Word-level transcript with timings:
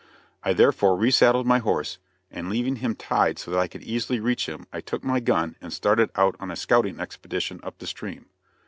I 0.41 0.53
therefore 0.53 0.97
re 0.97 1.11
saddled 1.11 1.45
my 1.45 1.59
horse, 1.59 1.99
and 2.31 2.49
leaving 2.49 2.77
him 2.77 2.95
tied 2.95 3.37
so 3.37 3.51
that 3.51 3.59
I 3.59 3.67
could 3.67 3.83
easily 3.83 4.19
reach 4.19 4.49
him 4.49 4.65
I 4.73 4.81
took 4.81 5.03
my 5.03 5.19
gun 5.19 5.57
and 5.61 5.71
started 5.71 6.09
out 6.15 6.35
on 6.39 6.49
a 6.49 6.55
scouting 6.55 6.99
expedition 6.99 7.59
up 7.61 7.77
the 7.77 7.85
stream. 7.85 8.25